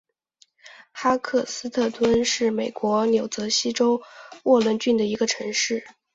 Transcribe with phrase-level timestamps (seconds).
[0.91, 4.01] 哈克特斯敦是美国纽泽西州
[4.45, 5.85] 沃伦郡的一个城市。